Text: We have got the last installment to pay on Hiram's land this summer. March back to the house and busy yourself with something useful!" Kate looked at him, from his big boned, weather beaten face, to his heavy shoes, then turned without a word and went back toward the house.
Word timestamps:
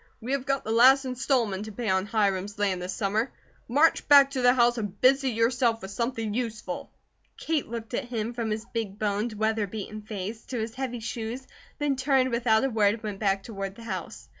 We 0.19 0.31
have 0.31 0.47
got 0.47 0.63
the 0.63 0.71
last 0.71 1.05
installment 1.05 1.65
to 1.65 1.71
pay 1.71 1.87
on 1.87 2.07
Hiram's 2.07 2.57
land 2.57 2.81
this 2.81 2.91
summer. 2.91 3.31
March 3.67 4.07
back 4.07 4.31
to 4.31 4.41
the 4.41 4.55
house 4.55 4.79
and 4.79 4.99
busy 4.99 5.29
yourself 5.29 5.83
with 5.83 5.91
something 5.91 6.33
useful!" 6.33 6.89
Kate 7.37 7.67
looked 7.67 7.93
at 7.93 8.05
him, 8.05 8.33
from 8.33 8.49
his 8.49 8.65
big 8.73 8.97
boned, 8.97 9.33
weather 9.33 9.67
beaten 9.67 10.01
face, 10.01 10.43
to 10.45 10.57
his 10.59 10.73
heavy 10.73 11.01
shoes, 11.01 11.45
then 11.77 11.97
turned 11.97 12.31
without 12.31 12.63
a 12.63 12.69
word 12.71 12.95
and 12.95 13.03
went 13.03 13.19
back 13.19 13.43
toward 13.43 13.75
the 13.75 13.83
house. 13.83 14.27